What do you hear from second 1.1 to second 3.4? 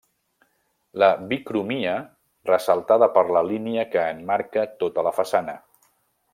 bicromia, ressaltada per